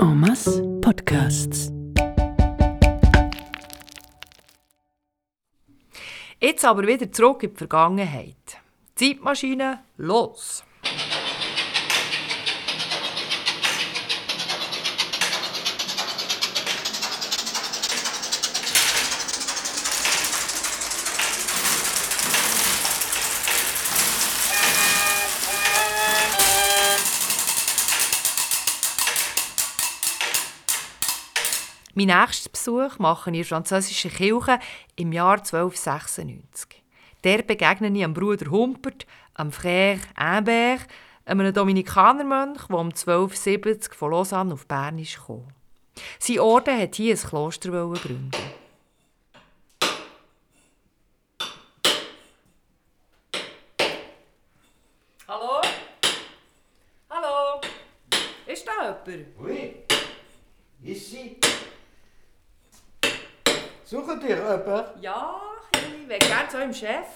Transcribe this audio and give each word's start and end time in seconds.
En 0.00 0.20
Podcasts. 0.80 1.72
Jetzt 6.40 6.64
aber 6.64 6.86
wieder 6.86 7.10
zurück 7.10 7.42
in 7.42 7.50
die 7.50 7.56
Vergangenheit. 7.56 8.58
Zeitmaschine, 8.94 9.80
los! 9.96 10.62
Mein 31.98 32.16
nächsten 32.16 32.52
Besuch 32.52 33.00
mache 33.00 33.22
ich 33.22 33.26
in 33.26 33.42
der 33.42 33.44
französischen 33.44 34.12
Kirche 34.12 34.60
im 34.94 35.10
Jahr 35.10 35.38
1296. 35.38 36.80
Der 37.24 37.42
begegne 37.42 37.88
ich 37.88 38.04
am 38.04 38.14
Bruder 38.14 38.52
Humpert, 38.52 39.04
am 39.34 39.50
Frère 39.50 39.98
Imbert, 40.16 40.86
einem 41.24 41.52
Dominikanermönch, 41.52 42.68
der 42.68 42.76
um 42.76 42.90
1270 42.90 43.94
von 43.94 44.12
Lausanne 44.12 44.54
auf 44.54 44.68
Bern 44.68 45.00
ist 45.00 45.16
gekommen. 45.16 45.52
Sein 46.20 46.38
Orden 46.38 46.78
wollte 46.78 47.02
hier 47.02 47.16
ein 47.16 47.20
Kloster 47.20 47.70
gründen. 47.70 48.30
Hallo? 55.26 55.62
Hallo? 57.10 57.60
Ist 58.46 58.68
da 58.68 58.96
jemand? 59.04 59.26
Oui, 59.40 59.74
ici. 60.84 61.36
Suchen 63.90 64.20
ihr 64.20 64.36
jemanden? 64.36 65.00
Ja, 65.00 65.40
ich 65.72 66.06
wäre 66.06 66.18
gerne 66.18 66.46
zu 66.50 66.58
eurem 66.58 66.74
Chef. 66.74 67.06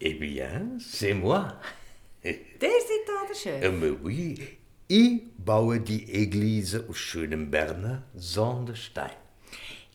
Eh 0.00 0.14
bien, 0.14 0.78
c'est 0.80 1.12
moi. 1.12 1.52
Der 2.24 2.70
seid 2.88 3.06
da, 3.06 3.26
der 3.28 3.34
Chef. 3.34 3.72
Mais 3.72 3.92
oui, 4.02 4.58
ich 4.88 5.20
baue 5.36 5.78
die 5.80 6.10
Eglise 6.14 6.86
auf 6.88 6.96
schönem 6.96 7.50
Berner 7.50 8.04
Sonnenstein. 8.14 9.10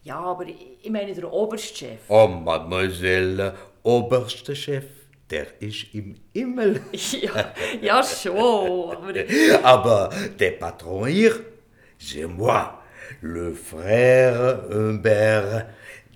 Ja, 0.03 0.19
aber 0.19 0.45
ich 0.45 0.87
meine 0.91 1.15
der 1.15 1.33
oberste 1.33 1.75
Chef. 1.75 1.99
Oh, 2.09 2.27
Mademoiselle, 2.27 3.55
oberster 3.81 4.53
Chef, 4.53 4.85
der 5.31 5.47
ist 5.59 5.95
im 5.95 6.15
Himmel. 6.31 6.79
Ja, 7.11 7.53
ja 7.81 8.03
schon, 8.03 8.97
aber... 8.97 9.13
Aber 9.63 10.09
der 10.39 10.51
Patron 10.51 11.07
hier, 11.07 11.33
c'est 11.99 12.27
moi, 12.27 12.84
le 13.21 13.53
frère 13.53 14.63
Humbert, 14.69 15.65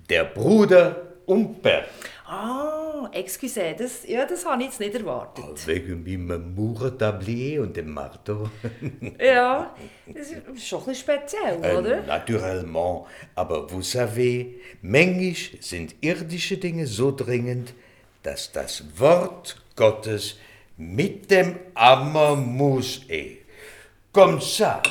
der 0.10 0.26
Bruder 0.26 0.96
Humbert. 1.28 1.86
Ah, 2.28 3.10
excuse, 3.12 3.76
das, 3.78 4.06
ja, 4.08 4.24
das 4.26 4.46
habe 4.46 4.62
ich 4.62 4.68
jetzt 4.70 4.80
nicht 4.80 4.94
erwartet. 4.94 5.66
Wegen 5.66 6.04
meinem 6.04 6.54
Mauertablier 6.56 7.62
und 7.64 7.76
dem 7.76 7.90
Marteau. 7.92 8.50
Ja, 9.20 9.74
das 10.08 10.28
ist 10.32 10.68
schon 10.68 10.80
ein 10.82 10.86
bisschen 10.86 10.96
speziell, 10.96 11.60
Euh, 11.64 11.80
oder? 11.80 12.02
Naturellement. 12.04 13.08
Aber 13.36 13.68
vous 13.72 13.82
savez, 13.92 14.46
manchmal 14.82 15.34
sind 15.60 15.96
irdische 16.02 16.58
Dinge 16.58 16.86
so 16.86 17.12
dringend, 17.12 17.74
dass 18.22 18.52
das 18.52 18.84
Wort 18.98 19.60
Gottes 19.76 20.38
mit 20.78 21.32
dem 21.32 21.56
Hammer 21.76 22.36
muss 22.36 23.02
eh. 23.10 23.38
Comme 24.14 24.40
ça. 24.40 24.82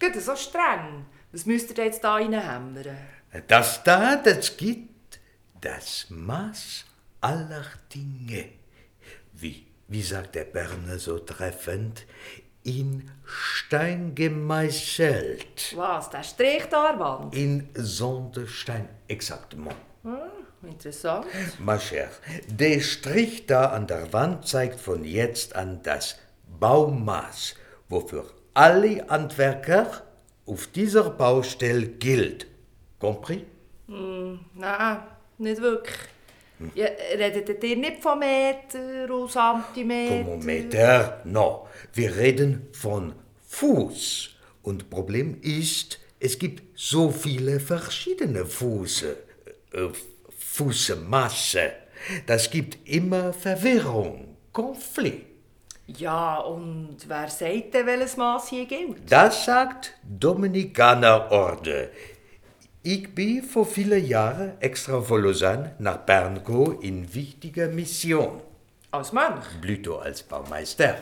Geht 0.00 0.20
so 0.20 0.34
streng. 0.34 1.06
Was 1.30 1.46
müsst 1.46 1.76
ihr 1.76 1.84
jetzt 1.84 2.02
da 2.02 2.14
reinhämmern? 2.14 2.84
Das 3.46 3.84
da, 3.84 4.16
das 4.16 4.56
gibt 4.56 5.20
das 5.60 6.06
Maß 6.08 6.84
aller 7.20 7.66
Dinge. 7.94 8.48
Wie, 9.34 9.66
wie 9.88 10.02
sagt 10.02 10.34
der 10.34 10.44
Berner 10.44 10.98
so 10.98 11.18
treffend, 11.18 12.06
in 12.62 13.10
Stein 13.24 14.14
gemeißelt. 14.14 15.76
Was, 15.76 16.10
der 16.10 16.22
Strich 16.22 16.64
da 16.70 16.86
an 16.86 16.98
der 16.98 17.06
Wand? 17.06 17.34
In 17.36 17.68
Sonnenstein, 17.74 18.88
exactement. 19.06 19.76
Interessant. 20.62 21.26
Ma 21.58 21.76
chère, 21.76 22.10
der 22.48 22.80
Strich 22.80 23.46
da 23.46 23.66
an 23.70 23.86
der 23.86 24.12
Wand 24.12 24.46
zeigt 24.46 24.80
von 24.80 25.04
jetzt 25.04 25.56
an 25.56 25.82
das 25.82 26.16
Baumaß, 26.58 27.54
wofür 27.88 28.26
alle 28.54 29.06
Handwerker 29.08 30.02
auf 30.46 30.66
dieser 30.68 31.10
Baustelle 31.10 31.86
gilt. 31.86 32.46
Compris? 32.98 33.40
Nein, 33.86 34.98
nicht 35.38 35.60
wirklich. 35.60 35.96
Ja, 36.74 36.86
redet 37.16 37.64
ihr 37.64 37.76
nicht 37.76 38.02
von 38.02 38.18
Meter 38.18 39.12
und 39.14 39.30
Zentimeter? 39.30 40.14
Thermometer? 40.14 41.20
No, 41.24 41.68
wir 41.94 42.14
reden 42.16 42.68
von 42.72 43.14
Fuß. 43.46 44.30
Und 44.62 44.90
Problem 44.90 45.38
ist, 45.40 45.98
es 46.18 46.38
gibt 46.38 46.62
so 46.78 47.10
viele 47.10 47.60
verschiedene 47.60 48.44
Fuße, 48.44 49.16
äh, 49.72 49.88
Fußmaße. 50.38 51.72
Das 52.26 52.50
gibt 52.50 52.86
immer 52.86 53.32
Verwirrung, 53.32 54.36
Konflikt. 54.52 55.29
Ja, 55.98 56.38
und 56.38 56.96
wer 57.08 57.28
sagt 57.28 57.74
denn, 57.74 57.86
welches 57.86 58.16
Maß 58.16 58.48
hier 58.48 58.66
gilt? 58.66 59.10
Das 59.10 59.44
sagt 59.44 59.94
Dominikanerorde. 60.02 61.90
Ich 62.82 63.14
bin 63.14 63.42
vor 63.42 63.66
vielen 63.66 64.06
Jahren 64.06 64.52
extra 64.60 65.02
von 65.02 65.22
Lausanne 65.22 65.74
nach 65.78 65.98
Bern 65.98 66.36
gekommen 66.36 66.80
in 66.80 67.14
wichtiger 67.14 67.68
Mission. 67.68 68.40
Als 68.90 69.12
Mönch? 69.12 69.44
Plutôt 69.60 70.00
als 70.00 70.22
Baumeister. 70.22 70.96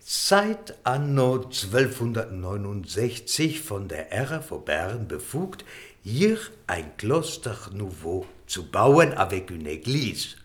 Seit 0.00 0.74
anno 0.84 1.36
1269 1.36 3.62
von 3.62 3.88
der 3.88 4.12
Ehre 4.12 4.42
von 4.42 4.64
Bern 4.64 5.08
befugt, 5.08 5.64
hier 6.02 6.38
ein 6.66 6.96
Kloster 6.96 7.56
Nouveau 7.72 8.26
zu 8.46 8.70
bauen 8.70 9.14
avec 9.14 9.50
une 9.50 9.66
église. 9.66 10.36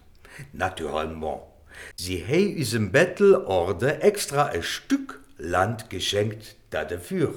Naturellement. 0.54 1.49
Sie 1.96 2.24
haben 2.26 2.58
unserem 2.58 2.92
Bettelorde 2.92 4.02
extra 4.02 4.46
ein 4.46 4.64
Stück 4.64 5.20
Land 5.38 5.90
geschenkt 5.90 6.56
dafür. 6.70 7.34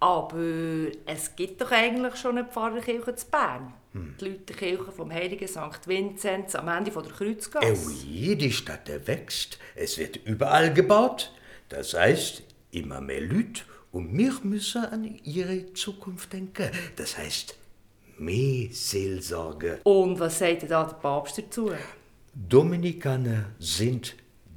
Aber 0.00 0.42
es 1.06 1.34
gibt 1.36 1.60
doch 1.60 1.70
eigentlich 1.70 2.16
schon 2.16 2.38
eine 2.38 2.46
Pfarrerkirche 2.46 3.14
zu 3.14 3.26
Bern. 3.30 3.72
Die 3.94 4.24
Lutherkirche 4.24 4.90
vom 4.90 5.12
heiligen 5.12 5.46
St. 5.46 5.86
Vinzenz 5.86 6.56
am 6.56 6.66
Ende 6.66 6.90
von 6.90 7.04
der 7.04 7.12
Kreuzgasse. 7.12 7.76
Oui, 7.86 8.34
die 8.34 8.52
Stadt 8.52 8.90
wächst. 9.06 9.58
Es 9.76 9.98
wird 9.98 10.16
überall 10.26 10.74
gebaut. 10.74 11.32
Das 11.68 11.94
heißt, 11.94 12.42
immer 12.72 13.00
mehr 13.00 13.20
Leute. 13.20 13.62
Und 13.92 14.18
wir 14.18 14.34
müssen 14.42 14.84
an 14.84 15.04
ihre 15.22 15.72
Zukunft 15.74 16.32
denken. 16.32 16.70
Das 16.96 17.16
heißt, 17.16 17.56
mehr 18.18 18.68
Seelsorge. 18.72 19.78
Und 19.84 20.18
was 20.18 20.40
sagt 20.40 20.68
da 20.68 20.84
der 20.84 20.94
Papst 20.94 21.38
dazu? 21.38 21.70
Dominikaner 22.34 23.46
sind 23.60 24.16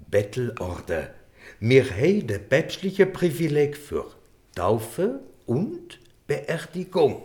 Bettelorde. 0.09 1.13
Wir 1.59 1.85
haben 1.89 2.25
das 2.27 2.39
päpstliche 2.49 3.05
Privileg 3.05 3.77
für 3.77 4.11
Taufe 4.55 5.19
und 5.45 5.99
Beerdigung. 6.25 7.23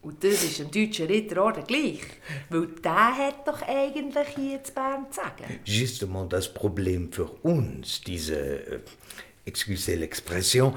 Und 0.00 0.22
das 0.22 0.44
ist 0.44 0.60
im 0.60 0.70
deutschen 0.70 1.08
Ritterorden 1.08 1.64
gleich. 1.64 2.00
Weil 2.48 2.68
der 2.68 3.16
hat 3.16 3.48
doch 3.48 3.60
eigentlich 3.62 4.28
hier 4.36 4.62
zu 4.62 4.72
Bern 4.72 5.06
zu 5.10 5.16
sagen. 5.16 5.58
Justement 5.64 6.32
das 6.32 6.52
Problem 6.54 7.12
für 7.12 7.26
uns, 7.42 8.00
diese, 8.00 8.36
äh, 8.36 8.80
excusez 9.44 9.98
l'expression, 9.98 10.74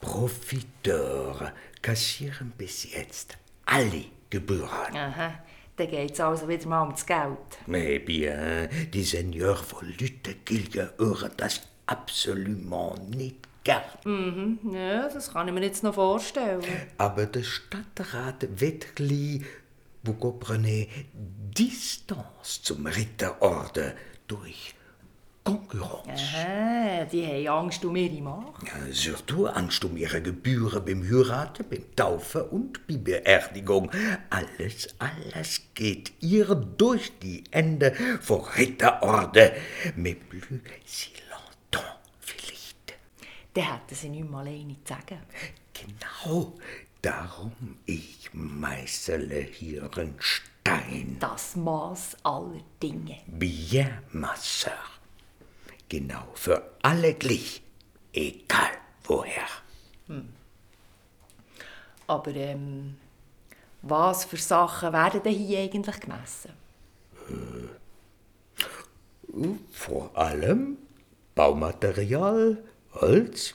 Profiteure 0.00 1.52
kassieren 1.80 2.52
bis 2.56 2.92
jetzt 2.92 3.36
alle 3.66 4.04
Gebühren. 4.30 4.96
Aha, 4.96 5.44
dann 5.76 5.88
geht 5.88 6.12
es 6.12 6.20
also 6.20 6.48
wieder 6.48 6.68
mal 6.68 6.82
ums 6.82 7.06
Geld. 7.06 7.38
Mais 7.66 8.04
bien, 8.04 8.68
die 8.92 9.04
Seigneurs 9.04 9.60
von 9.60 9.86
Lüttekilge 9.86 10.92
hören 10.98 11.32
das 11.36 11.62
absolument 11.86 13.10
nicht 13.10 13.36
gern. 13.64 14.58
Ja, 14.72 15.08
das 15.08 15.32
kann 15.32 15.48
ich 15.48 15.54
mir 15.54 15.62
jetzt 15.62 15.82
noch 15.82 15.94
vorstellen. 15.94 16.62
Aber 16.98 17.26
der 17.26 17.42
Stadtrat 17.42 18.60
wirklich, 18.60 19.44
vous 20.02 20.18
comprenez, 20.18 20.88
Distanz 21.14 22.62
zum 22.62 22.86
Ritterorde 22.86 23.94
durch 24.26 24.74
Konkurrenz. 25.44 26.20
Aha, 26.34 27.04
die 27.04 27.26
haben 27.26 27.64
Angst 27.64 27.84
um 27.84 27.96
ihre 27.96 28.20
Macht. 28.22 28.62
Ja, 28.66 28.92
Surtout 28.92 29.46
Angst 29.46 29.84
um 29.84 29.96
ihre 29.96 30.22
Gebühren 30.22 30.84
beim 30.84 31.02
Heiraten, 31.02 31.64
beim 31.68 31.84
Taufen 31.96 32.42
und 32.42 32.86
bei 32.86 32.96
Beerdigung. 32.96 33.90
Alles, 34.30 34.94
alles 34.98 35.60
geht 35.74 36.12
ihr 36.20 36.54
durch 36.54 37.12
die 37.18 37.42
Hände 37.50 37.92
vor 38.20 38.48
Ritterorde. 38.56 39.52
Mais 39.96 40.16
plus 40.28 40.44
si 40.84 41.10
longtemps 41.30 41.98
vielleicht. 42.20 42.94
dann 43.54 43.64
hätten 43.64 43.94
sie 43.94 44.08
nicht 44.10 44.30
mehr 44.30 44.40
alleine 44.40 44.76
zu 44.84 44.92
sagen. 44.94 45.18
Genau, 45.74 46.52
darum 47.00 47.52
ich 47.86 48.30
meißele 48.32 49.40
hier 49.40 49.90
einen 49.96 50.14
Stein. 50.18 51.16
Das 51.18 51.56
Maß 51.56 52.16
aller 52.22 52.60
Dinge. 52.80 53.18
Bien, 53.26 53.90
ma 54.12 54.34
sœur. 54.36 55.01
Genau, 55.92 56.24
für 56.32 56.70
alle 56.80 57.12
gleich, 57.12 57.60
egal 58.14 58.70
woher. 59.04 59.46
Aber 62.06 62.34
ähm, 62.34 62.96
was 63.82 64.24
für 64.24 64.38
Sachen 64.38 64.90
werden 64.94 65.22
denn 65.22 65.34
hier 65.34 65.58
eigentlich 65.58 66.00
gemessen? 66.00 66.52
Vor 69.70 70.16
allem 70.16 70.78
Baumaterial, 71.34 72.64
Holz, 72.94 73.54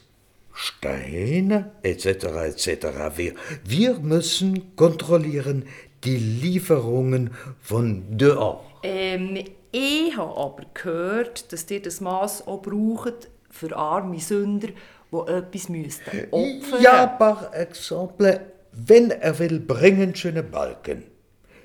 Steine 0.54 1.72
etc. 1.82 2.06
etc. 2.06 3.18
Wir, 3.18 3.34
wir 3.64 3.98
müssen 3.98 4.76
kontrollieren 4.76 5.66
die 6.04 6.18
Lieferungen 6.18 7.32
von 7.64 8.16
dehors. 8.16 8.62
Ähm, 8.84 9.44
ich 9.72 10.16
habe 10.18 10.38
aber 10.38 10.64
gehört, 10.74 11.52
dass 11.52 11.70
ihr 11.70 11.82
das 11.82 12.02
Maß 12.02 12.48
auch 12.48 12.62
braucht 12.62 13.30
für 13.50 13.76
arme 13.76 14.20
Sünder, 14.20 14.70
die 15.12 15.32
etwas 15.32 15.70
müssten 15.70 16.28
opfern. 16.32 16.82
Ja, 16.82 17.08
par 17.08 17.54
exemple, 17.54 18.52
wenn 18.72 19.12
er 19.12 19.38
will, 19.40 19.60
bringen 19.60 20.16
schöne 20.16 20.44
Balken. 20.44 21.04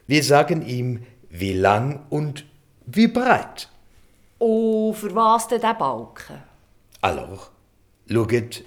Wir 0.07 0.23
sagen 0.23 0.63
ihm, 0.67 1.05
wie 1.29 1.53
lang 1.53 2.07
und 2.11 2.45
wie 2.87 3.09
breit. 3.09 3.69
Oh, 4.39 4.93
für 4.93 5.15
was 5.15 5.49
denn 5.49 5.61
der 5.61 5.75
Balken? 5.75 6.43
Alors, 7.01 7.51
loget 8.07 8.65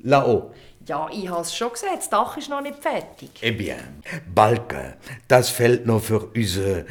là-haut. 0.00 0.52
Ja, 0.86 1.08
ich 1.10 1.28
habe 1.28 1.40
es 1.40 1.54
schon 1.54 1.72
gesehen, 1.72 1.96
das 1.96 2.10
Dach 2.10 2.36
ist 2.36 2.50
noch 2.50 2.60
nicht 2.60 2.82
fertig. 2.82 3.30
Eh 3.40 3.52
bien, 3.52 4.02
Balken, 4.34 4.94
das 5.28 5.48
fällt 5.48 5.86
nur 5.86 6.00
für 6.00 6.26
unsere 6.26 6.84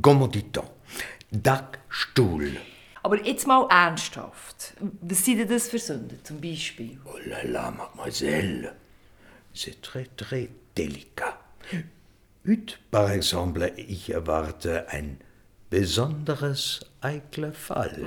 Commoditon. 0.00 0.66
Dachstuhl. 1.32 2.56
Aber 3.02 3.24
jetzt 3.24 3.46
mal 3.46 3.66
ernsthaft. 3.68 4.74
Was 5.00 5.24
sind 5.24 5.38
denn 5.38 5.48
das 5.48 5.68
für 5.68 5.78
Sünden 5.78 6.18
zum 6.22 6.40
Beispiel? 6.40 6.98
Oh 7.04 7.18
là 7.26 7.42
là, 7.42 7.70
mademoiselle, 7.70 8.74
c'est 9.52 9.80
très 9.82 10.06
très 10.16 10.48
délicat. 10.76 11.38
Hüt, 12.44 12.78
par 12.90 13.10
exemple, 13.10 13.72
ich 13.76 14.10
erwarte 14.10 14.88
ein 14.88 15.18
besonderes 15.70 16.80
eikler 17.00 17.52
Fall. 17.52 18.02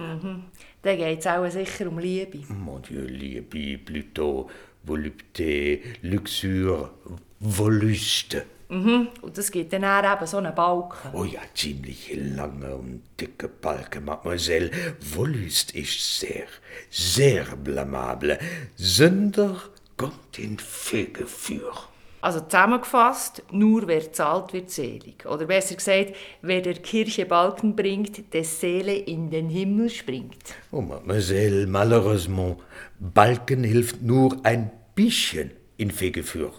Dann 0.82 0.98
geht 0.98 1.20
es 1.20 1.28
auch 1.28 1.50
sicher 1.50 1.88
um 1.88 2.00
Liebe. 2.00 2.44
Mon 2.54 2.82
Dieu, 2.82 3.06
Liebe, 3.06 3.78
plutôt 3.80 4.50
volupté, 4.84 5.82
luxure, 6.04 6.92
Wollüste. 7.40 8.46
Mhm. 8.70 9.10
Und 9.22 9.38
das 9.38 9.52
gibt 9.52 9.74
dann 9.74 9.84
eben 9.84 10.28
so 10.28 10.38
einen 10.38 10.56
Balken. 10.56 11.10
Oh 11.14 11.24
ja, 11.24 11.42
ziemlich 11.54 12.12
lange 12.16 12.76
und 12.76 13.04
dicke 13.20 13.48
Balken, 13.48 14.06
Mademoiselle. 14.06 14.72
Wollüst 15.14 15.76
ist 15.76 16.20
sehr, 16.20 16.48
sehr 16.90 17.46
blamable. 17.56 18.40
Sünder 18.76 19.62
kommt 19.98 20.40
in 20.40 20.58
Fegeführ. 20.58 21.74
Also 22.22 22.40
zusammengefasst, 22.40 23.44
nur 23.52 23.88
wer 23.88 24.12
zahlt, 24.12 24.52
wird 24.52 24.72
selig. 24.72 25.28
Oder 25.28 25.46
besser 25.46 25.76
gesagt, 25.76 26.16
wer 26.42 26.60
der 26.62 26.74
Kirche 26.74 27.28
Balken 27.28 27.76
bringt, 27.76 28.34
des 28.34 28.60
Seele 28.60 28.96
in 28.96 29.30
den 29.30 29.48
Himmel 29.48 29.92
springt. 29.92 30.56
Oh, 30.72 30.82
Mademoiselle, 30.82 31.68
malheureusement, 31.68 32.58
Balken 33.00 33.64
hilft 33.64 34.02
nur 34.02 34.44
ein 34.44 34.72
bisschen 34.96 35.52
in 35.78 35.92
Fegeführ. 35.92 36.52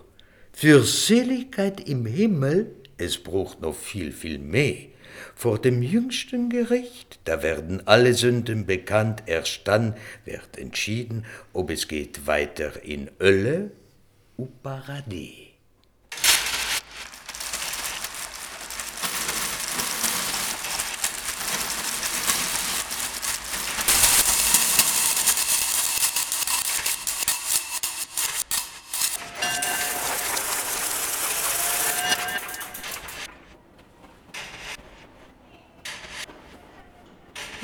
Für 0.58 0.84
Seligkeit 0.84 1.86
im 1.86 2.06
Himmel, 2.06 2.74
es 2.96 3.18
braucht 3.18 3.60
noch 3.60 3.74
viel, 3.74 4.10
viel 4.10 4.38
mehr. 4.38 4.86
Vor 5.34 5.58
dem 5.58 5.82
jüngsten 5.82 6.48
Gericht, 6.48 7.20
da 7.24 7.42
werden 7.42 7.86
alle 7.86 8.14
Sünden 8.14 8.64
bekannt, 8.64 9.24
erst 9.26 9.68
dann 9.68 9.94
wird 10.24 10.56
entschieden, 10.56 11.26
ob 11.52 11.68
es 11.68 11.88
geht 11.88 12.26
weiter 12.26 12.82
in 12.82 13.10
Hölle 13.20 13.70
ou 14.38 14.48
Paradies. 14.62 15.45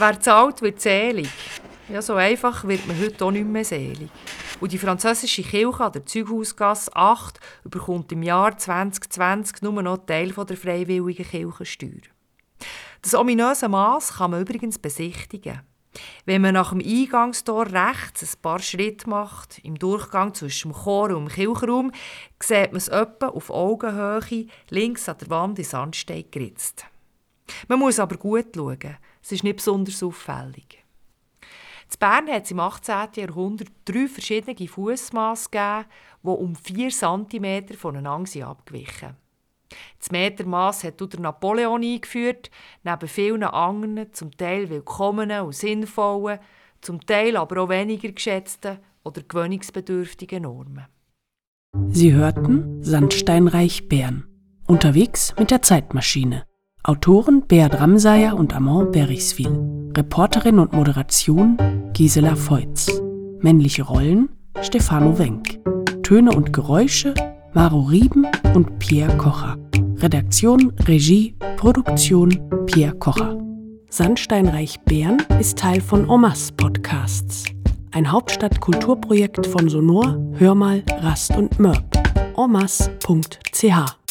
Wer 0.03 0.19
zahlt, 0.19 0.61
wird 0.63 0.81
selig. 0.81 1.31
Ja, 1.89 2.03
so 2.03 2.15
einfach 2.15 2.65
wird 2.65 2.89
man 2.89 2.99
heute 2.99 3.25
auch 3.25 3.31
nicht 3.31 3.47
mehr 3.47 3.65
selig. 3.65 4.11
Und 4.59 4.73
die 4.73 4.79
französische 4.79 5.45
Kirche 5.45 5.85
an 5.85 5.93
der 5.93 6.05
Zeughausgasse 6.05 6.91
8 6.97 7.39
bekommt 7.63 8.11
im 8.11 8.25
Jahr 8.25 8.59
2020 8.59 9.63
nur 9.63 9.81
noch 9.81 9.99
Teil 9.99 10.33
der 10.33 10.57
freiwilligen 10.57 11.25
Kirchensteuer. 11.25 12.03
Das 13.01 13.15
ominöse 13.15 13.69
Maß 13.69 14.15
kann 14.15 14.33
man 14.33 14.41
übrigens 14.41 14.77
besichtigen. 14.77 15.61
Wenn 16.25 16.43
man 16.43 16.55
nach 16.55 16.71
dem 16.71 16.81
Eingangstor 16.81 17.67
rechts 17.67 18.25
ein 18.25 18.43
paar 18.43 18.59
Schritte 18.59 19.09
macht, 19.09 19.61
im 19.63 19.79
Durchgang 19.79 20.35
zwischen 20.35 20.73
dem 20.73 20.79
Chor 20.79 21.11
und 21.11 21.27
dem 21.27 21.29
Kirchenraum, 21.29 21.93
sieht 22.43 22.73
man 22.73 22.79
es 22.79 22.89
etwa 22.89 23.29
auf 23.29 23.51
Augenhöhe 23.51 24.49
links 24.69 25.09
an 25.09 25.19
der 25.21 25.31
Wand 25.31 25.61
in 25.61 25.65
Sandstein 25.65 26.25
geritzt. 26.29 26.87
Man 27.69 27.79
muss 27.79 28.01
aber 28.01 28.17
gut 28.17 28.47
schauen, 28.57 28.97
es 29.23 29.33
ist 29.33 29.45
nicht 29.45 29.57
besonders 29.57 30.03
auffällig. 30.03 30.83
In 31.93 31.99
Bern 31.99 32.29
hat 32.29 32.45
es 32.45 32.51
im 32.51 32.61
18. 32.61 33.09
Jahrhundert 33.17 33.69
drei 33.85 34.09
verschiedene 34.09 34.69
Fußmaße 34.69 35.51
gegeben, 35.51 35.85
die 36.23 36.29
um 36.29 36.57
4 36.57 36.91
cm 36.91 37.75
voneinander 37.77 38.47
abgewichen 38.47 39.17
Das 39.99 40.11
Metermaß 40.11 40.85
hat 40.85 41.01
der 41.01 41.21
Napoleon 41.21 41.83
eingeführt, 41.83 42.51
neben 42.83 43.09
vielen 43.09 43.43
anderen, 43.43 44.13
zum 44.13 44.37
Teil 44.37 44.71
willkommenen 44.71 45.43
und 45.43 45.55
sinnvollen, 45.55 46.39
zum 46.81 47.05
Teil 47.05 47.37
aber 47.37 47.63
auch 47.63 47.69
weniger 47.69 48.11
geschätzten 48.11 48.79
oder 49.05 49.23
gewöhnungsbedürftigen 49.23 50.45
Normen. 50.45 50.87
Sie 51.89 52.13
hörten 52.13 52.83
Sandsteinreich 52.83 53.89
Bern. 53.89 54.25
Unterwegs 54.67 55.35
mit 55.39 55.51
der 55.51 55.63
Zeitmaschine. 55.63 56.45
Autoren 56.85 57.43
Beat 57.47 57.79
Ramsayer 57.79 58.35
und 58.37 58.57
Amand 58.57 58.91
Berichswil. 58.91 59.57
Reporterin 59.97 60.59
und 60.59 60.73
Moderation 60.73 61.57
Gisela 61.93 62.35
Feutz. 62.35 62.91
Männliche 63.39 63.85
Rollen 63.85 64.31
Stefano 64.63 65.17
Wenk. 65.17 65.61
Töne 66.03 66.33
und 66.33 66.53
Geräusche 66.53 67.15
Maro 67.53 67.83
Rieben 67.83 68.27
und 68.55 68.81
Pierre 68.81 69.17
Kocher. 69.17 69.57
Redaktion, 69.99 70.73
Regie, 70.89 71.37
Produktion 71.57 72.41
Pierre 72.67 72.97
Kocher. 72.97 73.39
Sandsteinreich 73.89 74.81
Bern 74.81 75.19
ist 75.39 75.59
Teil 75.59 75.81
von 75.81 76.11
Omas 76.11 76.51
Podcasts. 76.51 77.45
Ein 77.93 78.11
Hauptstadtkulturprojekt 78.11 79.47
von 79.47 79.69
Sonor, 79.69 80.19
Hörmal, 80.33 80.83
Rast 80.99 81.37
und 81.37 81.61
Mörb. 81.61 81.85
omas.ch 82.35 84.02